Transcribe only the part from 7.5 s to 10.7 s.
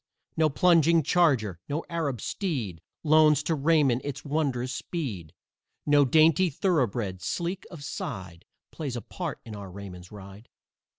of side, Plays a part in our Raymond's ride.